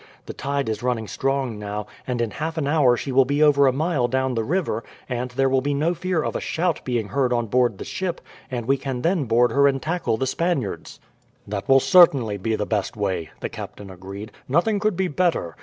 [0.25, 3.67] The tide is running strong now, and in half an hour she will be over
[3.67, 7.09] a mile down the river, and there will be no fear of a shout being
[7.09, 8.19] heard on board the ship,
[8.49, 10.99] and we can then board her and tackle the Spaniards."
[11.47, 14.31] "That will certainly be the best way," the captain agreed.
[14.49, 15.55] "Nothing could be better.